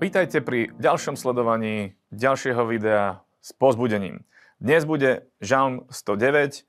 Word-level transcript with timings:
Vítajte 0.00 0.40
pri 0.40 0.72
ďalšom 0.80 1.12
sledovaní 1.12 1.92
ďalšieho 2.08 2.64
videa 2.64 3.20
s 3.44 3.52
pozbudením. 3.52 4.24
Dnes 4.56 4.88
bude 4.88 5.28
Žalm 5.44 5.92
109, 5.92 6.64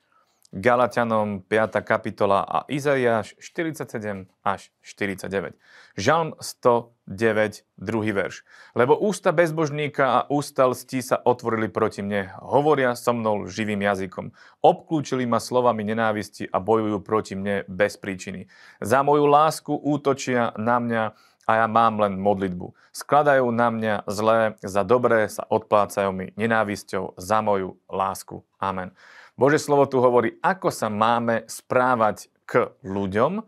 Galatianom 0.52 1.40
5. 1.48 1.80
kapitola 1.80 2.44
a 2.44 2.68
Izaiáš 2.68 3.40
47 3.40 4.28
až 4.44 4.76
49. 4.84 5.56
Žalm 5.96 6.36
109, 6.44 7.64
druhý 7.80 8.12
verš. 8.12 8.44
Lebo 8.76 9.00
ústa 9.00 9.32
bezbožníka 9.32 10.12
a 10.12 10.20
ústa 10.28 10.68
lstí 10.68 11.00
sa 11.00 11.16
otvorili 11.16 11.72
proti 11.72 12.04
mne, 12.04 12.36
hovoria 12.44 13.00
so 13.00 13.16
mnou 13.16 13.48
živým 13.48 13.80
jazykom. 13.80 14.36
Obklúčili 14.60 15.24
ma 15.24 15.40
slovami 15.40 15.88
nenávisti 15.88 16.52
a 16.52 16.60
bojujú 16.60 17.00
proti 17.00 17.40
mne 17.40 17.64
bez 17.72 17.96
príčiny. 17.96 18.52
Za 18.84 19.08
moju 19.08 19.24
lásku 19.24 19.72
útočia 19.72 20.52
na 20.60 20.84
mňa 20.84 21.31
a 21.46 21.66
ja 21.66 21.68
mám 21.70 21.98
len 22.02 22.20
modlitbu. 22.20 22.74
Skladajú 22.92 23.48
na 23.50 23.72
mňa 23.72 23.96
zlé, 24.10 24.60
za 24.60 24.84
dobré 24.84 25.26
sa 25.32 25.48
odplácajú 25.48 26.12
mi 26.12 26.36
nenávisťou 26.36 27.16
za 27.16 27.40
moju 27.40 27.80
lásku. 27.88 28.44
Amen. 28.60 28.92
Bože 29.40 29.64
slovo 29.64 29.88
tu 29.88 30.04
hovorí, 30.04 30.38
ako 30.44 30.70
sa 30.70 30.92
máme 30.92 31.48
správať 31.48 32.28
k 32.44 32.70
ľuďom, 32.84 33.42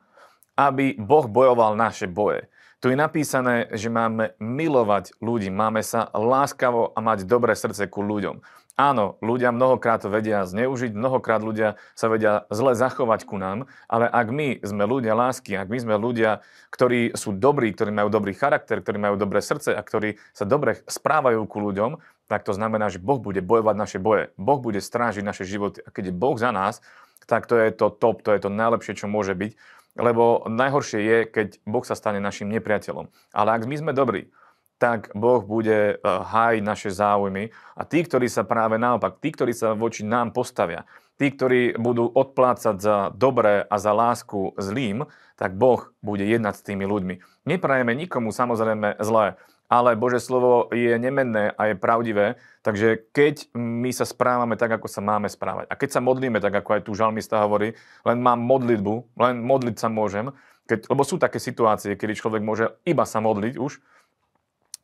aby 0.55 0.95
Boh 0.95 1.25
bojoval 1.27 1.75
naše 1.75 2.07
boje. 2.07 2.47
Tu 2.83 2.91
je 2.91 2.99
napísané, 2.99 3.71
že 3.71 3.87
máme 3.87 4.35
milovať 4.43 5.15
ľudí, 5.23 5.47
máme 5.47 5.79
sa 5.79 6.11
láskavo 6.11 6.91
a 6.91 6.99
mať 6.99 7.23
dobré 7.23 7.55
srdce 7.55 7.87
ku 7.87 8.03
ľuďom. 8.03 8.43
Áno, 8.75 9.15
ľudia 9.23 9.55
mnohokrát 9.55 10.03
to 10.03 10.11
vedia 10.11 10.43
zneužiť, 10.43 10.91
mnohokrát 10.91 11.39
ľudia 11.39 11.79
sa 11.95 12.11
vedia 12.11 12.43
zle 12.51 12.75
zachovať 12.75 13.23
ku 13.23 13.39
nám, 13.39 13.71
ale 13.87 14.11
ak 14.11 14.27
my 14.35 14.59
sme 14.67 14.83
ľudia 14.83 15.15
lásky, 15.15 15.55
ak 15.55 15.71
my 15.71 15.79
sme 15.79 15.95
ľudia, 15.95 16.43
ktorí 16.75 17.15
sú 17.15 17.31
dobrí, 17.31 17.71
ktorí 17.71 17.95
majú 17.95 18.11
dobrý 18.11 18.35
charakter, 18.35 18.83
ktorí 18.83 18.99
majú 18.99 19.15
dobré 19.15 19.39
srdce 19.39 19.71
a 19.71 19.79
ktorí 19.79 20.19
sa 20.35 20.43
dobre 20.43 20.83
správajú 20.83 21.39
ku 21.47 21.63
ľuďom, 21.63 22.03
tak 22.27 22.43
to 22.43 22.51
znamená, 22.51 22.91
že 22.91 22.99
Boh 22.99 23.23
bude 23.23 23.39
bojovať 23.39 23.75
naše 23.79 23.99
boje. 24.03 24.35
Boh 24.35 24.59
bude 24.59 24.83
strážiť 24.83 25.23
naše 25.23 25.47
životy. 25.47 25.79
A 25.87 25.93
keď 25.93 26.11
je 26.11 26.19
Boh 26.19 26.35
za 26.35 26.51
nás, 26.51 26.83
tak 27.31 27.47
to 27.47 27.55
je 27.55 27.71
to 27.71 27.87
top, 27.87 28.27
to 28.27 28.35
je 28.35 28.43
to 28.43 28.51
najlepšie, 28.51 28.99
čo 28.99 29.07
môže 29.07 29.31
byť. 29.39 29.55
Lebo 29.93 30.49
najhoršie 30.49 30.99
je, 31.01 31.17
keď 31.29 31.47
Boh 31.69 31.85
sa 31.85 31.93
stane 31.93 32.17
našim 32.17 32.49
nepriateľom. 32.49 33.09
Ale 33.29 33.49
ak 33.53 33.69
my 33.69 33.75
sme 33.77 33.91
dobrí, 33.93 34.33
tak 34.81 35.13
Boh 35.15 35.39
bude 35.45 35.95
eh, 35.95 35.97
hájiť 36.03 36.63
naše 36.65 36.89
záujmy. 36.91 37.53
A 37.77 37.81
tí, 37.87 38.03
ktorí 38.03 38.27
sa 38.27 38.43
práve 38.43 38.75
naopak, 38.75 39.21
tí, 39.21 39.31
ktorí 39.31 39.53
sa 39.55 39.77
voči 39.77 40.03
nám 40.03 40.33
postavia, 40.33 40.83
tí, 41.15 41.31
ktorí 41.31 41.77
budú 41.77 42.09
odplácať 42.09 42.75
za 42.81 42.97
dobré 43.13 43.63
a 43.63 43.75
za 43.77 43.93
lásku 43.93 44.57
zlým, 44.59 45.05
tak 45.37 45.55
Boh 45.55 45.93
bude 46.03 46.25
jednať 46.25 46.53
s 46.59 46.65
tými 46.65 46.83
ľuďmi. 46.83 47.47
Neprajeme 47.47 47.93
nikomu 47.95 48.35
samozrejme 48.35 48.99
zlé, 48.99 49.39
ale 49.73 49.97
Bože 49.97 50.21
slovo 50.21 50.69
je 50.69 50.93
nemenné 51.01 51.49
a 51.57 51.73
je 51.73 51.81
pravdivé, 51.81 52.37
takže 52.61 53.09
keď 53.09 53.49
my 53.57 53.89
sa 53.89 54.05
správame 54.05 54.53
tak, 54.53 54.77
ako 54.77 54.85
sa 54.85 55.01
máme 55.01 55.25
správať 55.25 55.65
a 55.65 55.73
keď 55.73 55.89
sa 55.97 56.05
modlíme 56.05 56.37
tak, 56.37 56.53
ako 56.53 56.77
aj 56.77 56.81
tu 56.85 56.93
žalmista 56.93 57.41
hovorí, 57.41 57.73
len 58.05 58.21
mám 58.21 58.37
modlitbu, 58.37 59.17
len 59.17 59.41
modliť 59.41 59.75
sa 59.81 59.89
môžem, 59.89 60.29
keď, 60.69 60.93
lebo 60.93 61.01
sú 61.01 61.17
také 61.17 61.41
situácie, 61.41 61.97
kedy 61.97 62.13
človek 62.13 62.45
môže 62.45 62.69
iba 62.85 63.01
sa 63.09 63.17
modliť 63.17 63.57
už, 63.57 63.81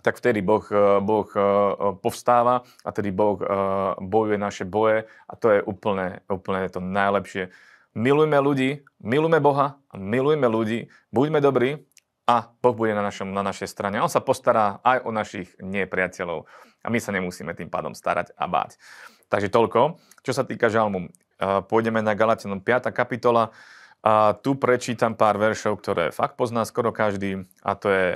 tak 0.02 0.18
vtedy 0.18 0.42
Boh, 0.42 0.66
eh, 0.74 0.98
boh 1.06 1.30
eh, 1.38 1.44
povstáva 2.02 2.66
a 2.82 2.90
tedy 2.90 3.14
Boh 3.14 3.38
eh, 3.38 3.46
bojuje 4.02 4.42
naše 4.42 4.66
boje 4.66 5.06
a 5.06 5.34
to 5.38 5.54
je 5.54 5.60
úplne, 5.62 6.26
úplne 6.26 6.66
to 6.72 6.82
najlepšie. 6.82 7.54
Milujme 7.94 8.38
ľudí, 8.42 8.86
milujme 9.02 9.38
Boha, 9.38 9.78
milujme 9.94 10.48
ľudí, 10.50 10.88
buďme 11.14 11.42
dobrí 11.44 11.84
a 12.30 12.54
Boh 12.62 12.78
bude 12.78 12.94
na, 12.94 13.02
našom, 13.02 13.34
na 13.34 13.42
našej 13.42 13.74
strane. 13.74 13.98
On 13.98 14.12
sa 14.12 14.22
postará 14.22 14.78
aj 14.86 15.02
o 15.02 15.10
našich 15.10 15.50
nepriateľov 15.58 16.46
a 16.86 16.88
my 16.94 17.02
sa 17.02 17.10
nemusíme 17.10 17.58
tým 17.58 17.74
pádom 17.74 17.98
starať 17.98 18.38
a 18.38 18.46
báť. 18.46 18.78
Takže 19.34 19.50
toľko. 19.50 19.98
Čo 20.22 20.38
sa 20.38 20.46
týka 20.46 20.70
žalmu, 20.70 21.10
pôjdeme 21.42 22.06
na 22.06 22.14
Galatianom 22.14 22.62
5. 22.62 22.94
kapitola. 22.94 23.50
A 24.00 24.32
tu 24.32 24.56
prečítam 24.56 25.12
pár 25.12 25.36
veršov, 25.36 25.84
ktoré 25.84 26.16
fakt 26.16 26.40
pozná 26.40 26.64
skoro 26.64 26.96
každý, 26.96 27.44
a 27.60 27.76
to 27.76 27.92
je 27.92 28.08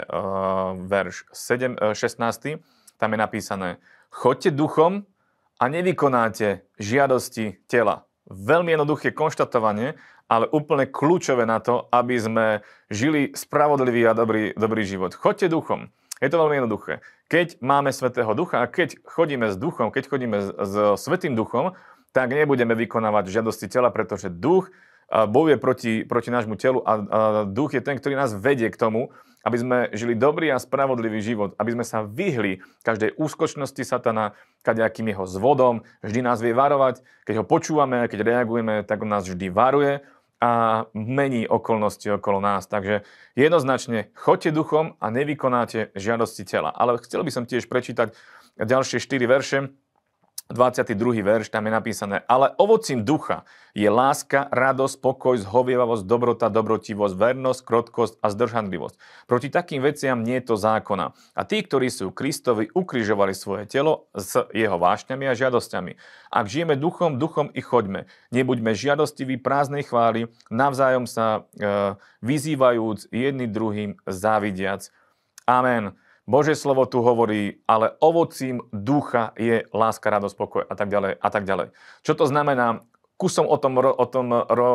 verš 0.87 1.27
7, 1.35 1.75
uh, 1.75 1.91
16. 1.91 2.63
Tam 2.95 3.09
je 3.11 3.19
napísané, 3.19 3.83
choďte 4.07 4.55
duchom 4.55 5.03
a 5.59 5.63
nevykonáte 5.67 6.63
žiadosti 6.79 7.67
tela. 7.67 8.07
Veľmi 8.33 8.73
jednoduché 8.73 9.13
konštatovanie, 9.13 9.93
ale 10.25 10.49
úplne 10.49 10.89
kľúčové 10.89 11.45
na 11.45 11.61
to, 11.61 11.85
aby 11.93 12.17
sme 12.17 12.45
žili 12.89 13.31
spravodlivý 13.37 14.09
a 14.09 14.17
dobrý, 14.17 14.57
dobrý 14.57 14.83
život. 14.83 15.13
Choďte 15.13 15.53
duchom. 15.53 15.93
Je 16.17 16.31
to 16.31 16.39
veľmi 16.39 16.63
jednoduché. 16.63 17.05
Keď 17.29 17.59
máme 17.61 17.93
Svetého 17.93 18.31
Ducha 18.33 18.63
a 18.63 18.71
keď 18.71 18.97
chodíme 19.03 19.51
s 19.51 19.59
duchom, 19.59 19.91
keď 19.91 20.03
chodíme 20.07 20.37
s, 20.39 20.47
s 20.55 20.75
Svetým 21.03 21.35
Duchom, 21.35 21.75
tak 22.15 22.31
nebudeme 22.31 22.77
vykonávať 22.77 23.29
žiadosti 23.29 23.67
tela, 23.67 23.89
pretože 23.89 24.29
duch 24.29 24.69
bojuje 25.11 25.57
proti, 25.59 25.93
proti 26.07 26.29
nášmu 26.31 26.55
telu 26.55 26.79
a, 26.85 26.93
a 26.93 26.97
duch 27.45 27.75
je 27.75 27.81
ten, 27.83 27.97
ktorý 27.97 28.17
nás 28.17 28.33
vedie 28.33 28.69
k 28.69 28.79
tomu, 28.79 29.13
aby 29.43 29.57
sme 29.59 29.77
žili 29.91 30.15
dobrý 30.15 30.55
a 30.55 30.57
spravodlivý 30.57 31.19
život, 31.19 31.53
aby 31.59 31.75
sme 31.75 31.85
sa 31.85 32.07
vyhli 32.07 32.63
každej 32.87 33.19
úskočnosti 33.19 33.83
satana, 33.83 34.33
kadejakým 34.63 35.11
jeho 35.11 35.27
zvodom, 35.27 35.83
vždy 35.99 36.23
nás 36.23 36.39
vie 36.39 36.55
varovať, 36.55 37.03
keď 37.27 37.43
ho 37.43 37.45
počúvame, 37.45 38.07
keď 38.07 38.23
reagujeme, 38.23 38.87
tak 38.87 39.03
on 39.03 39.11
nás 39.11 39.27
vždy 39.27 39.51
varuje 39.51 39.99
a 40.43 40.83
mení 40.91 41.47
okolnosti 41.47 42.07
okolo 42.19 42.43
nás. 42.43 42.67
Takže 42.67 43.07
jednoznačne 43.35 44.11
choďte 44.15 44.51
duchom 44.51 44.99
a 44.99 45.07
nevykonáte 45.07 45.95
žiadosti 45.95 46.43
tela. 46.43 46.71
Ale 46.71 46.99
chcel 47.03 47.23
by 47.23 47.31
som 47.31 47.43
tiež 47.47 47.71
prečítať 47.71 48.11
ďalšie 48.59 48.99
4 48.99 49.23
verše, 49.27 49.57
22. 50.51 51.23
verš, 51.23 51.47
tam 51.47 51.65
je 51.65 51.71
napísané, 51.71 52.17
ale 52.27 52.51
ovocím 52.59 53.07
ducha 53.07 53.47
je 53.73 53.89
láska, 53.89 54.51
radosť, 54.53 54.95
pokoj, 55.01 55.39
zhovievavosť, 55.41 56.03
dobrota, 56.05 56.51
dobrotivosť, 56.51 57.15
vernosť, 57.15 57.61
krotkosť 57.65 58.13
a 58.21 58.27
zdržanlivosť. 58.29 58.95
Proti 59.25 59.49
takým 59.49 59.81
veciam 59.81 60.21
nie 60.21 60.37
je 60.43 60.53
to 60.53 60.55
zákona. 60.59 61.15
A 61.33 61.41
tí, 61.47 61.63
ktorí 61.63 61.89
sú 61.89 62.13
Kristovi, 62.13 62.69
ukrižovali 62.69 63.33
svoje 63.33 63.65
telo 63.65 64.11
s 64.13 64.37
jeho 64.53 64.77
vášňami 64.77 65.25
a 65.25 65.33
žiadosťami. 65.33 65.97
Ak 66.29 66.45
žijeme 66.45 66.77
duchom, 66.77 67.17
duchom 67.17 67.49
i 67.55 67.63
choďme. 67.63 68.05
Nebuďme 68.29 68.77
žiadostiví 68.77 69.41
prázdnej 69.41 69.87
chváli, 69.89 70.29
navzájom 70.53 71.09
sa 71.09 71.47
e, 71.57 71.95
vyzývajúc 72.21 73.09
jedným 73.09 73.49
druhým 73.49 73.91
závidiac. 74.05 74.91
Amen. 75.49 75.97
Božie 76.23 76.55
slovo 76.55 76.87
tu 76.87 77.03
hovorí, 77.03 77.59
ale 77.67 77.99
ovocím 77.99 78.63
ducha 78.71 79.35
je 79.35 79.67
láska, 79.75 80.07
radosť, 80.07 80.35
pokoj 80.39 80.63
a 80.63 80.73
tak 80.73 80.87
ďalej 80.87 81.19
a 81.19 81.29
tak 81.29 81.43
ďalej. 81.43 81.75
Čo 82.03 82.15
to 82.15 82.25
znamená? 82.31 82.87
Kusom 83.19 83.45
o 83.47 83.59
tom, 83.59 83.77
o 83.77 84.05
tom 84.07 84.31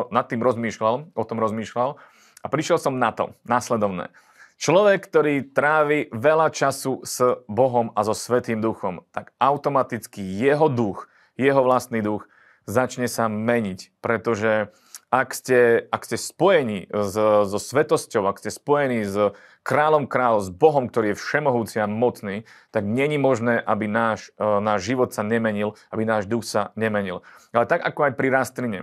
nad 0.09 0.25
tým 0.29 0.41
rozmýšľal, 0.45 1.13
o 1.13 1.25
tom 1.25 1.39
rozmýšľal 1.41 1.99
a 2.45 2.47
prišiel 2.47 2.79
som 2.79 3.01
na 3.01 3.11
to, 3.13 3.33
následovné. 3.49 4.13
Človek, 4.59 5.07
ktorý 5.07 5.35
trávi 5.55 6.11
veľa 6.11 6.51
času 6.51 7.01
s 7.07 7.23
Bohom 7.47 7.95
a 7.95 8.03
so 8.03 8.15
Svetým 8.15 8.59
duchom, 8.59 9.07
tak 9.15 9.31
automaticky 9.39 10.19
jeho 10.19 10.67
duch, 10.67 11.07
jeho 11.39 11.63
vlastný 11.63 12.03
duch 12.03 12.27
začne 12.67 13.09
sa 13.09 13.31
meniť, 13.31 14.03
pretože 14.03 14.69
ak 15.09 15.33
ste, 15.33 15.89
ak 15.89 16.05
ste 16.05 16.21
spojení 16.21 16.85
so, 16.93 17.49
so 17.49 17.59
svetosťou, 17.59 18.29
ak 18.29 18.45
ste 18.45 18.53
spojení 18.53 19.09
s 19.09 19.33
kráľom 19.65 20.05
kráľov, 20.05 20.45
s 20.45 20.51
Bohom, 20.53 20.85
ktorý 20.89 21.13
je 21.13 21.21
všemohúci 21.21 21.81
a 21.81 21.89
mocný, 21.89 22.45
tak 22.69 22.85
není 22.85 23.17
možné, 23.17 23.57
aby 23.57 23.89
náš, 23.89 24.29
e, 24.37 24.45
náš 24.45 24.85
život 24.85 25.17
sa 25.17 25.25
nemenil, 25.25 25.81
aby 25.89 26.05
náš 26.05 26.29
duch 26.29 26.45
sa 26.45 26.77
nemenil. 26.77 27.25
Ale 27.57 27.65
tak 27.65 27.81
ako 27.89 28.09
aj 28.09 28.13
pri 28.21 28.29
rastline. 28.29 28.81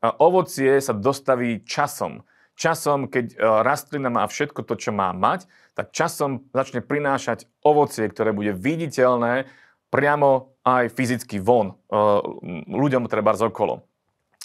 Ovocie 0.00 0.80
sa 0.82 0.96
dostaví 0.96 1.62
časom. 1.62 2.26
Časom, 2.58 3.06
keď 3.06 3.26
e, 3.30 3.36
rastlina 3.38 4.10
má 4.10 4.26
všetko 4.26 4.66
to, 4.66 4.74
čo 4.74 4.90
má 4.90 5.14
mať, 5.14 5.46
tak 5.78 5.94
časom 5.94 6.50
začne 6.50 6.82
prinášať 6.82 7.46
ovocie, 7.62 8.10
ktoré 8.10 8.34
bude 8.34 8.50
viditeľné 8.58 9.46
priamo 9.94 10.54
aj 10.66 10.90
fyzicky 10.94 11.38
von 11.38 11.74
e, 11.74 11.74
ľuďom 12.66 13.06
treba 13.06 13.38
z 13.38 13.46
okolo 13.46 13.86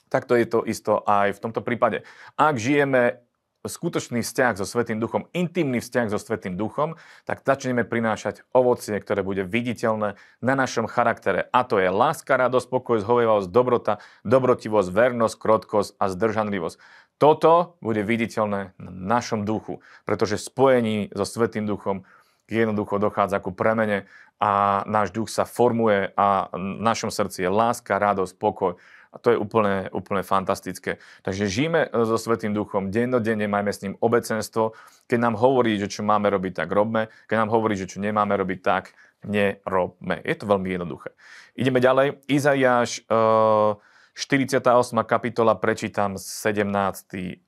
tak 0.10 0.30
to 0.30 0.38
je 0.38 0.46
to 0.46 0.60
isto 0.66 1.02
aj 1.06 1.36
v 1.36 1.42
tomto 1.42 1.62
prípade. 1.66 2.06
Ak 2.38 2.62
žijeme 2.62 3.26
skutočný 3.66 4.22
vzťah 4.22 4.62
so 4.62 4.66
Svetým 4.66 5.02
duchom, 5.02 5.26
intimný 5.34 5.82
vzťah 5.82 6.14
so 6.14 6.22
Svetým 6.22 6.56
duchom, 6.56 6.96
tak 7.26 7.42
začneme 7.42 7.84
prinášať 7.84 8.46
ovocie, 8.54 8.96
ktoré 9.02 9.26
bude 9.26 9.42
viditeľné 9.44 10.16
na 10.42 10.54
našom 10.54 10.86
charaktere. 10.86 11.50
A 11.50 11.66
to 11.66 11.82
je 11.82 11.90
láska, 11.90 12.38
radosť, 12.38 12.68
pokoj, 12.70 13.02
zhovievavosť, 13.02 13.50
dobrota, 13.50 13.94
dobrotivosť, 14.24 14.90
vernosť, 14.94 15.36
krotkosť 15.42 15.90
a 15.98 16.06
zdržanlivosť. 16.14 16.78
Toto 17.16 17.80
bude 17.80 18.04
viditeľné 18.04 18.76
na 18.78 18.92
našom 18.92 19.48
duchu, 19.48 19.80
pretože 20.04 20.38
spojení 20.38 21.10
so 21.16 21.26
Svetým 21.26 21.66
duchom 21.66 22.06
jednoducho 22.46 23.02
dochádza 23.02 23.42
ku 23.42 23.50
premene 23.50 24.06
a 24.38 24.84
náš 24.86 25.16
duch 25.16 25.32
sa 25.32 25.48
formuje 25.48 26.14
a 26.14 26.52
v 26.54 26.84
našom 26.84 27.10
srdci 27.10 27.48
je 27.48 27.50
láska, 27.50 27.98
radosť, 27.98 28.34
pokoj 28.38 28.78
A 29.16 29.18
to 29.18 29.32
je 29.32 29.40
úplne, 29.40 29.88
úplne 29.96 30.28
fantastické. 30.28 31.00
Takže 31.24 31.48
žijeme 31.48 31.88
so 31.88 32.20
Svetým 32.20 32.52
duchom, 32.52 32.92
dennodenne 32.92 33.48
majme 33.48 33.72
s 33.72 33.80
ním 33.80 33.96
obecenstvo. 34.04 34.76
Keď 35.08 35.20
nám 35.24 35.40
hovorí, 35.40 35.80
že 35.80 35.88
čo 35.88 36.04
máme 36.04 36.28
robiť, 36.28 36.68
tak 36.68 36.70
robme. 36.76 37.08
Keď 37.32 37.36
nám 37.40 37.50
hovorí, 37.56 37.80
že 37.80 37.88
čo 37.88 38.04
nemáme 38.04 38.36
robiť, 38.36 38.60
tak 38.60 38.92
nerobme. 39.24 40.20
Je 40.28 40.36
to 40.36 40.46
veľmi 40.46 40.68
jednoduché. 40.68 41.16
Ideme 41.56 41.80
ďalej. 41.80 42.28
Izaiáš 42.28 43.08
uh, 43.08 43.80
48. 44.16 44.64
kapitola, 45.04 45.60
prečítam 45.60 46.20
17. 46.20 46.68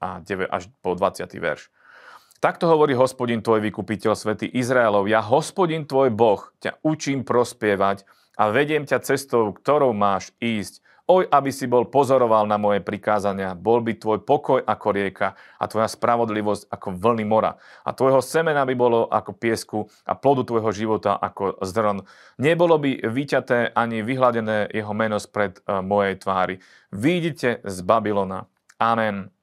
a 0.03 0.23
9 0.23 0.51
až 0.51 0.71
po 0.83 0.95
20. 0.95 1.27
verš. 1.39 1.71
Takto 2.37 2.69
hovorí 2.69 2.93
hospodin 2.93 3.41
tvoj 3.41 3.65
vykupiteľ, 3.65 4.13
svätý 4.13 4.45
Izraelov. 4.45 5.09
Ja, 5.09 5.25
hospodin 5.25 5.89
tvoj 5.89 6.13
Boh, 6.13 6.53
ťa 6.61 6.77
učím 6.85 7.25
prospievať 7.25 8.05
a 8.37 8.53
vediem 8.53 8.85
ťa 8.85 9.01
cestou, 9.01 9.49
ktorou 9.49 9.95
máš 9.97 10.29
ísť. 10.37 10.85
Oj, 11.07 11.24
aby 11.31 11.56
si 11.56 11.71
bol 11.71 11.88
pozoroval 11.88 12.44
na 12.51 12.59
moje 12.59 12.83
prikázania, 12.83 13.56
bol 13.56 13.80
by 13.80 13.95
tvoj 13.95 14.27
pokoj 14.27 14.59
ako 14.59 14.88
rieka 14.92 15.39
a 15.56 15.63
tvoja 15.63 15.88
spravodlivosť 15.88 16.68
ako 16.68 17.00
vlny 17.00 17.24
mora. 17.24 17.56
A 17.88 17.95
tvojho 17.95 18.19
semena 18.19 18.68
by 18.68 18.75
bolo 18.75 19.07
ako 19.07 19.31
piesku 19.31 19.88
a 20.04 20.19
plodu 20.19 20.44
tvojho 20.44 20.68
života 20.75 21.15
ako 21.15 21.63
zrn. 21.63 22.04
Nebolo 22.44 22.75
by 22.75 23.07
vyťaté 23.07 23.71
ani 23.71 24.04
vyhladené 24.04 24.68
jeho 24.68 24.92
meno 24.92 25.15
spred 25.15 25.63
uh, 25.63 25.80
mojej 25.80 26.19
tvári. 26.19 26.59
Vidíte 26.92 27.63
z 27.63 27.77
Babylona. 27.88 28.44
Amen. 28.75 29.36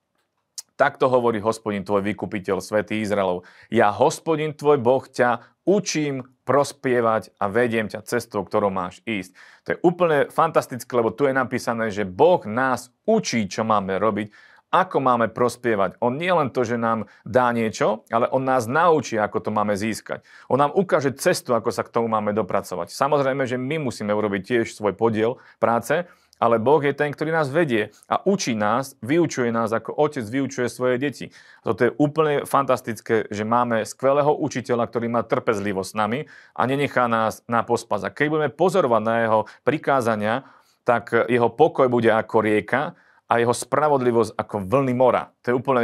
Takto 0.75 1.07
hovorí 1.07 1.39
hospodin 1.39 1.87
tvoj 1.87 2.03
vykupiteľ, 2.03 2.59
svätý 2.59 2.99
Izraelov. 2.99 3.47
Ja, 3.71 3.95
hospodin 3.95 4.59
tvoj 4.59 4.83
Boh, 4.83 5.07
ťa 5.07 5.47
učím 5.63 6.27
prospievať 6.43 7.31
a 7.39 7.47
vediem 7.47 7.87
ťa 7.87 8.03
cestou, 8.03 8.43
ktorou 8.43 8.75
máš 8.75 8.99
ísť. 9.07 9.39
To 9.65 9.69
je 9.71 9.79
úplne 9.87 10.19
fantastické, 10.35 10.91
lebo 10.99 11.15
tu 11.15 11.31
je 11.31 11.33
napísané, 11.33 11.95
že 11.95 12.03
Boh 12.03 12.43
nás 12.45 12.91
učí, 13.07 13.47
čo 13.47 13.63
máme 13.63 14.03
robiť, 14.03 14.35
ako 14.75 14.99
máme 14.99 15.31
prospievať. 15.31 16.03
On 16.03 16.19
nie 16.19 16.35
len 16.35 16.51
to, 16.51 16.67
že 16.67 16.75
nám 16.75 17.07
dá 17.23 17.55
niečo, 17.55 18.03
ale 18.11 18.27
on 18.35 18.43
nás 18.43 18.67
naučí, 18.67 19.15
ako 19.15 19.39
to 19.47 19.51
máme 19.55 19.79
získať. 19.79 20.27
On 20.51 20.59
nám 20.59 20.75
ukáže 20.75 21.15
cestu, 21.15 21.55
ako 21.55 21.71
sa 21.71 21.87
k 21.87 21.95
tomu 21.95 22.11
máme 22.11 22.35
dopracovať. 22.35 22.91
Samozrejme, 22.91 23.47
že 23.47 23.55
my 23.55 23.79
musíme 23.79 24.11
urobiť 24.11 24.43
tiež 24.43 24.75
svoj 24.75 24.99
podiel 24.99 25.39
práce, 25.63 26.11
ale 26.43 26.59
Boh 26.59 26.83
je 26.83 26.95
ten, 26.95 27.15
ktorý 27.15 27.31
nás 27.31 27.51
vedie 27.51 27.95
a 28.11 28.21
učí 28.27 28.59
nás, 28.59 28.99
vyučuje 29.01 29.55
nás, 29.55 29.71
ako 29.71 29.95
otec 29.95 30.27
vyučuje 30.27 30.67
svoje 30.67 30.99
deti. 30.99 31.27
Toto 31.63 31.87
je 31.87 31.95
úplne 31.97 32.45
fantastické, 32.45 33.31
že 33.31 33.47
máme 33.47 33.87
skvelého 33.87 34.35
učiteľa, 34.35 34.91
ktorý 34.91 35.07
má 35.09 35.23
trpezlivosť 35.23 35.91
s 35.91 35.99
nami 35.99 36.21
a 36.55 36.63
nenechá 36.67 37.07
nás 37.07 37.47
na 37.47 37.63
pospas. 37.63 38.03
A 38.05 38.11
keď 38.11 38.27
budeme 38.29 38.51
pozorovať 38.51 39.03
na 39.03 39.15
jeho 39.25 39.41
prikázania, 39.63 40.45
tak 40.85 41.17
jeho 41.31 41.49
pokoj 41.49 41.89
bude 41.89 42.13
ako 42.13 42.45
rieka 42.45 42.93
a 43.25 43.41
jeho 43.41 43.57
spravodlivosť 43.57 44.37
ako 44.37 44.57
vlny 44.69 44.95
mora. 44.95 45.33
To 45.43 45.47
je 45.51 45.59
úplne 45.59 45.83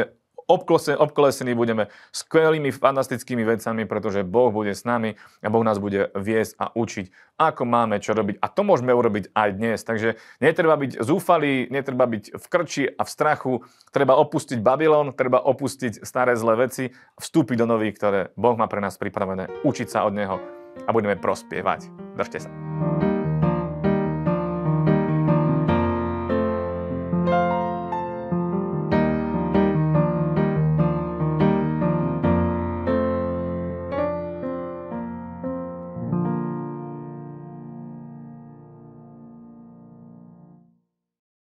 obkolesení 0.50 1.54
budeme 1.54 1.88
skvelými, 2.10 2.74
fantastickými 2.74 3.46
vecami, 3.46 3.86
pretože 3.86 4.26
Boh 4.26 4.50
bude 4.50 4.74
s 4.74 4.82
nami 4.82 5.14
a 5.42 5.48
Boh 5.48 5.62
nás 5.62 5.78
bude 5.78 6.10
viesť 6.18 6.58
a 6.58 6.66
učiť, 6.74 7.38
ako 7.38 7.62
máme 7.64 8.02
čo 8.02 8.12
robiť. 8.12 8.42
A 8.42 8.46
to 8.50 8.66
môžeme 8.66 8.90
urobiť 8.90 9.32
aj 9.32 9.48
dnes. 9.56 9.78
Takže 9.86 10.18
netreba 10.42 10.74
byť 10.76 11.00
zúfalý, 11.00 11.70
netreba 11.70 12.04
byť 12.10 12.24
v 12.36 12.44
krči 12.50 12.84
a 12.90 13.02
v 13.06 13.10
strachu, 13.10 13.52
treba 13.94 14.18
opustiť 14.18 14.58
Babylon, 14.60 15.14
treba 15.14 15.40
opustiť 15.40 16.02
staré 16.02 16.34
zlé 16.34 16.68
veci, 16.68 16.90
vstúpiť 17.16 17.56
do 17.62 17.66
nových, 17.70 17.96
ktoré 17.96 18.20
Boh 18.34 18.58
má 18.58 18.66
pre 18.66 18.82
nás 18.82 18.98
pripravené, 19.00 19.64
učiť 19.64 19.88
sa 19.88 20.04
od 20.04 20.12
Neho 20.14 20.36
a 20.86 20.90
budeme 20.90 21.18
prospievať. 21.18 21.88
Držte 22.16 22.46
sa. 22.46 23.09